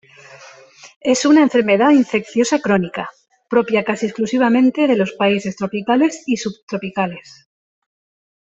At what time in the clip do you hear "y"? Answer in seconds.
6.25-6.37